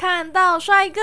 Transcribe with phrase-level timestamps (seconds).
[0.00, 0.98] 看到帅哥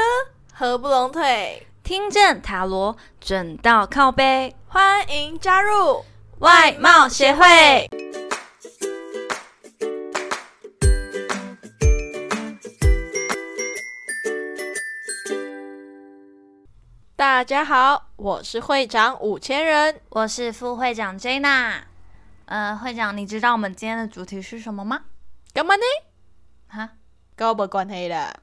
[0.51, 6.03] 合不拢腿，听见塔罗准到靠背，欢迎加入
[6.39, 7.87] 外貌协会。
[17.15, 21.81] 大家好，我是会长五千人，我是副会长 Jana。
[22.45, 25.03] 呃，会长，你知道我们今天的主题是什么吗？
[25.53, 25.83] 干嘛呢？
[26.67, 26.89] 哈，
[27.35, 28.33] 跟我没关系啦。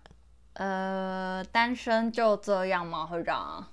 [0.54, 3.66] 呃，单身就这样吗，会长？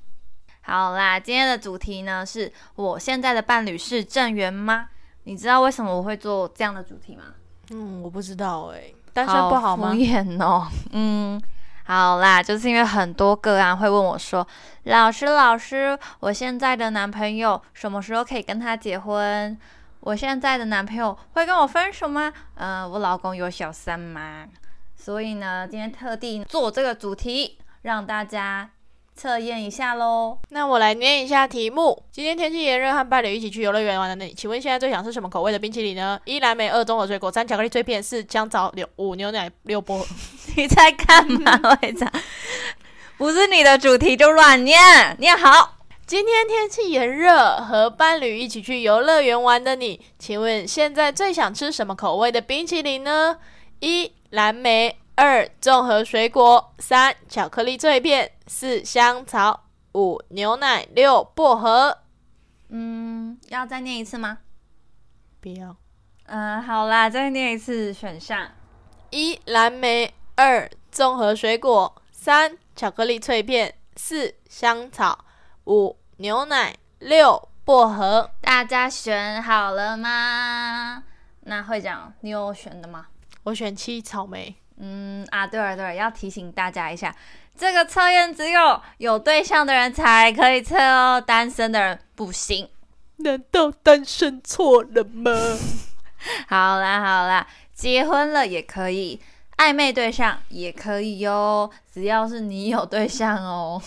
[0.61, 4.89] 好啦，今天的主题呢是我现在的伴侣是正缘吗？
[5.23, 7.23] 你知道为什么我会做这样的主题吗？
[7.71, 9.95] 嗯，我不知道哎、单身不好吗敷？
[9.95, 10.67] 衍哦。
[10.93, 11.41] 嗯，
[11.85, 14.47] 好啦，就是因为很多个案会问我说
[14.85, 19.57] ：“老师，老师，我现在的男朋友什么时候可以跟他结婚？
[19.99, 22.33] 我现在的男朋友会跟我分手吗？
[22.55, 24.47] 呃，我老公有小三吗？”
[25.03, 28.69] 所以呢，今天特地做这个主题，让大家
[29.15, 30.37] 测验一下喽。
[30.49, 32.03] 那我来念一下题目。
[32.11, 36.19] 今天天气炎热，和伴侣一起去游乐园玩的你，请问现在最想吃什么口味的冰淇淋呢？
[36.25, 40.05] 一蓝莓，二综合水果，三巧克力脆片，四香草，六五牛奶，六薄荷。
[40.55, 42.07] 你在干嘛，会长？
[43.17, 44.79] 不是你的主题就乱念，
[45.17, 45.77] 念好。
[46.05, 53.37] 今天天气炎热，和伴侣一起去游乐园玩的你，请问现在最想吃什么口味的冰淇淋呢？
[53.81, 61.97] 一蓝莓，二综合水果，三巧克力脆片，四香草，五牛奶，六薄荷。
[62.69, 64.37] 嗯，要再念一次吗？
[65.39, 65.75] 不要。
[66.25, 68.51] 嗯，好啦，再念一次选项。
[69.09, 75.25] 一蓝莓，二综合水果，三巧克力脆片，四香草，
[75.65, 78.29] 五牛奶，六薄荷。
[78.41, 81.03] 大家选好了吗？
[81.45, 83.07] 那会长，你有选的吗？
[83.43, 84.55] 我选七草莓。
[84.77, 87.15] 嗯啊，对了对了，要提醒大家一下，
[87.55, 92.67] 这个测验只有有对象的人才可以测哦，单身的人不行。
[93.17, 95.31] 难道单身错了吗？
[96.49, 99.21] 好啦好啦，结婚了也可以，
[99.57, 103.79] 暧昧对象也可以哟，只要是你有对象哦。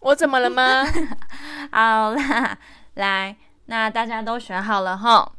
[0.00, 0.84] 我怎么了吗？
[1.72, 2.58] 好啦，
[2.94, 3.34] 来，
[3.64, 5.32] 那大家都选好了哈。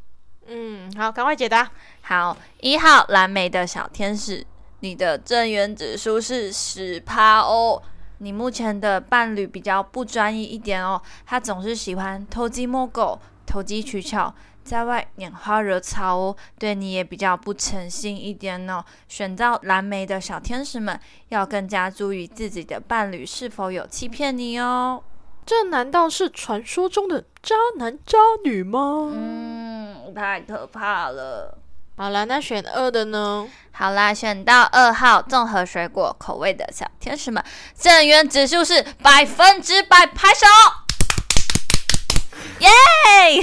[0.48, 1.70] 嗯，好，赶快解答。
[2.08, 4.42] 好，一号蓝莓的小天使，
[4.80, 7.82] 你的正缘指数是十趴哦。
[8.20, 18.82] 你目前的伴侣比较不专一一点哦，他总是喜欢偷鸡摸狗、投机取巧，在外拈花惹草哦，对你也比较不诚信一点哦。
[19.06, 20.98] 选到蓝莓的小天使们，
[21.28, 25.04] 要更加注意自己的伴侣是否有欺骗你哦。
[25.44, 29.10] 这难道是传说中的渣男渣女吗？
[29.12, 31.57] 嗯，太可怕了。
[31.98, 33.44] 好啦，那选二的呢？
[33.72, 37.42] 好啦，选到二号综合水果口味的小天使们，
[37.76, 40.46] 正源指数是百分之百，拍手！
[42.60, 42.68] 耶！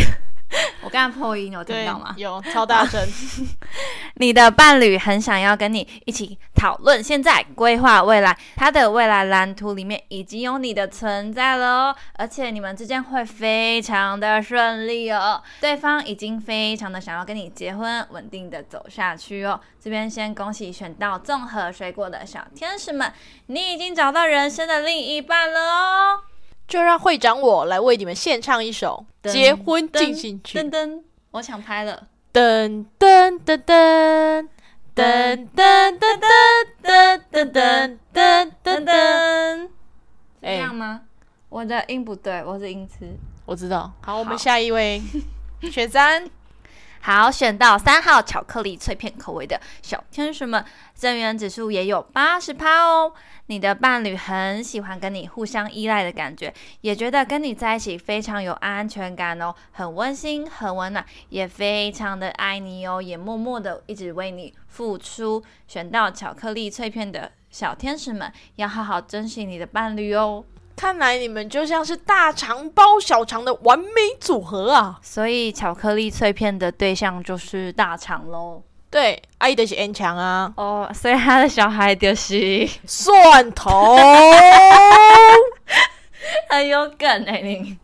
[0.81, 2.15] 我刚才破音，有听到吗，？
[2.15, 3.05] 有超大声。
[4.15, 15.43] 你的伴侣很想要跟你一起讨论现在、规划未来，他的未来蓝图里面已经有你的存在了哦，而且你们之间会非常的顺利哦。
[15.59, 19.59] 对方已经非常的想要跟你结婚，稳定的走下去哦。
[19.81, 23.11] 这边先恭喜选到综合水果的小天使们，
[23.47, 26.19] 你已经找到人生的另一半了哦。
[26.67, 30.57] 就让会长我来为你们献唱一首《结婚进行曲》。
[30.63, 31.01] 噔噔，
[31.31, 32.07] 我抢拍了。
[32.35, 34.49] 噔噔噔噔
[34.93, 36.09] 噔噔噔噔
[36.81, 38.83] 噔噔噔噔噔。
[38.83, 39.69] 噔，
[40.41, 41.03] 这样吗？
[41.47, 43.17] 我的音不对，我是音痴。
[43.45, 43.89] 我知道。
[44.01, 45.01] 好，我们下一位，
[45.71, 46.29] 选三。
[47.05, 53.13] 好，选到三号巧克力脆片口味的小天使们，正缘指数也有八十趴哦。
[53.45, 56.51] 你的伴侣很喜欢跟你互相依赖的感觉，
[56.81, 65.43] 也觉得跟你在一起非常有安全感哦，很温馨、很温暖，也非常的爱你哦，也默默的一直为你付出。
[65.67, 70.43] 选到巧克力脆片的小天使们，要好好珍惜你的伴侣哦。
[70.75, 73.85] 看来你们就像是大肠包小肠的完美
[74.19, 74.99] 组合啊！
[75.01, 78.61] 所以巧克力脆片的对象就是大肠喽。
[78.89, 83.97] 对，阿姨的是 N 强啊，哦，所以他的小孩就是蒜头。
[86.49, 87.77] 很有梗哎、你。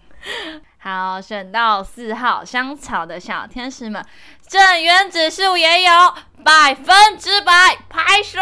[0.77, 4.03] 好，选到四号香草的小天使们，
[4.47, 5.91] 正缘指数也有
[6.43, 8.39] 百分之百，拍手！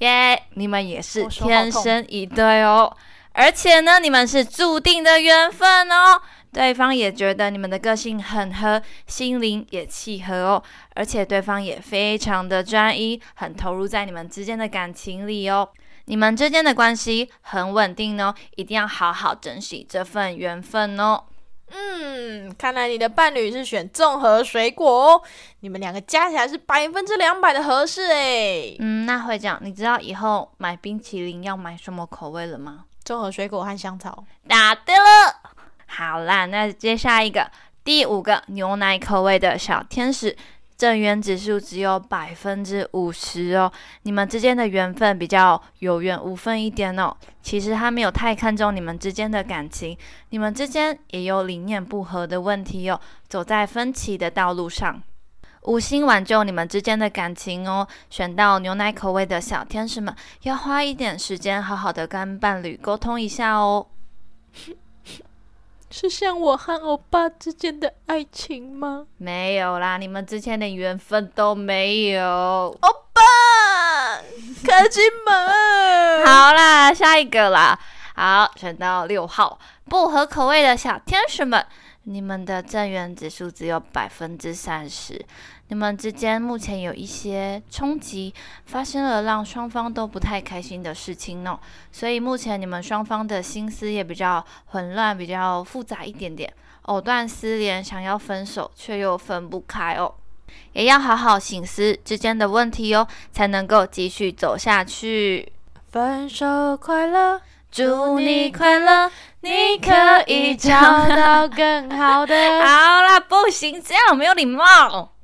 [0.00, 2.94] 耶你们也是天生一对哦。
[3.32, 6.20] 而且呢，你们是注定的缘分哦。
[6.52, 10.62] 对方也觉得你们的个性很合，心灵也契合哦，
[10.94, 15.68] 而且对方也非常的专一，很投入在你们之间的感情里哦。
[16.06, 21.24] 你们之间的关系很稳定哦，一定要好好珍惜这份缘分哦。
[21.68, 25.22] 嗯，看来你的伴侣是选综合水果哦，
[25.60, 28.76] 你们两个加起来是百分之两百的合适诶。
[28.78, 32.84] 嗯，那会长，你知道以后买冰淇淋要买什么口味了吗？
[33.04, 34.24] 综合水果和香草。
[34.48, 35.52] 答对了。
[35.86, 37.50] 好啦，那接下一个
[37.84, 40.36] 第五个牛奶口味的小天使。
[40.76, 47.16] 正缘指数只有百分之五十哦，你们之间的缘分比较有缘无分一点哦。
[47.40, 49.96] 其实他没有太看重你们之间的感情，
[50.30, 55.02] 你们之间也有理念不合的问题哦，走在分歧的道路上，
[55.62, 57.88] 无心挽救你们之间的感情哦。
[58.10, 63.86] 选到牛奶口味的小天使们，要花一点时间，好好的跟伴侣沟通一下哦。
[65.90, 69.06] 是像我和欧巴之间的爱情吗？
[69.18, 72.22] 没有啦，你们之间的缘分都没有。
[72.22, 73.22] 欧巴，
[74.64, 76.26] 开心门？
[76.26, 77.78] 好啦，下一个啦。
[78.14, 81.64] 好，选到六号不合口味的小天使们。
[82.08, 85.24] 你们的正缘指数只有百分之三十，
[85.68, 88.32] 你们之间目前有一些冲击，
[88.66, 91.58] 发生了让双方都不太开心的事情呢，
[91.90, 96.52] 所以目前你们双方的心思也比较混乱，比较复杂一点点，
[96.82, 100.14] 藕断丝连，想要分手却又分不开哦，
[100.72, 105.52] 也要好好醒思之间的问题哦，才能够继续走下去。
[105.90, 107.40] 分手快乐。
[107.68, 109.10] 祝你快乐，
[109.40, 109.92] 你可
[110.28, 110.70] 以 找
[111.08, 112.34] 到更好的。
[112.64, 115.15] 好啦，不行，这样没有礼貌。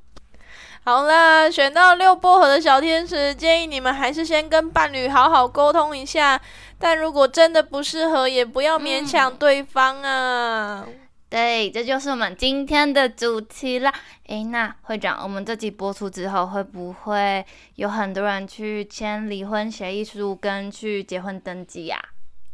[0.84, 6.40] 好啦，选到六薄荷的小天使，建议你们还是先跟伴侣好好沟通一下。
[6.76, 10.84] 但如果真的不适合，也不要勉强对方啊。
[11.28, 13.94] 对，这就是我们今天的主题啦。
[14.26, 17.46] 诶，那会长，我们这集播出之后，会不会
[17.76, 22.02] 有很多人去签离婚协议书跟去结婚登记呀？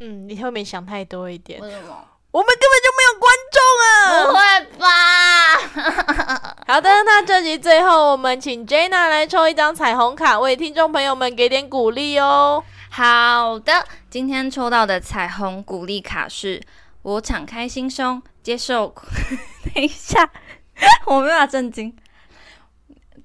[0.01, 1.59] 嗯，你后面想太多一点。
[1.59, 2.05] 为什么？
[2.31, 4.25] 我们根本就没有观众啊！
[4.25, 4.39] 不会
[4.79, 6.55] 吧？
[6.67, 12.63] 好的，那这集最后我们请 Jana 来抽一张彩虹卡，为听众朋友们给点鼓励哦。
[12.89, 16.61] 好的，今天抽到的彩虹鼓励卡是：
[17.01, 18.93] 我敞开心胸接受。
[19.73, 20.29] 等一下，
[21.05, 21.95] 我没法震惊，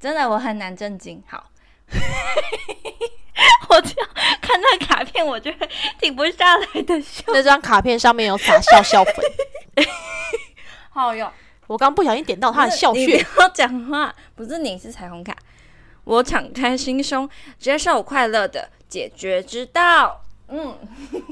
[0.00, 1.22] 真的我很难震惊。
[1.28, 1.44] 好。
[3.68, 4.06] 我只要
[4.40, 5.68] 看那卡片，我就会
[6.00, 7.24] 停不下来的笑。
[7.28, 9.14] 那张卡片上面有撒笑笑粉，
[10.90, 11.30] 好哟。
[11.66, 13.24] 我刚不小心点到他的笑穴。
[13.34, 15.34] 不要讲话，不是你是彩虹卡。
[16.04, 17.28] 我敞开心胸，
[17.58, 20.20] 接受快乐的解决之道。
[20.48, 20.76] 嗯，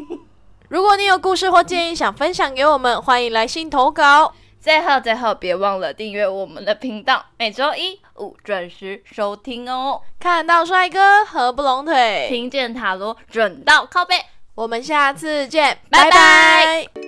[0.70, 4.32] 如果你有故事或建议想分享给我们，欢迎来信投稿。
[4.58, 10.00] 最后，最后别忘了订阅我们的频道，每周一五准时收听哦。
[10.18, 14.16] 看到帅哥合不拢腿，听见塔罗准到靠背。
[14.54, 17.01] 我们下次见，拜拜。